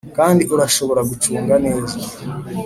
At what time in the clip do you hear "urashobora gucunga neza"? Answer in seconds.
0.53-1.95